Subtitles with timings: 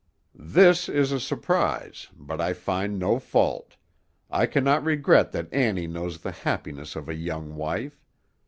[0.33, 3.75] This is a surprise, but I find no fault;
[4.31, 8.03] I cannot regret that Annie knows the happiness of a young wife.